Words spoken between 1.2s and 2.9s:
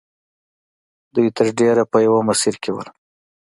تر ډېره په یوه مسیر کې وو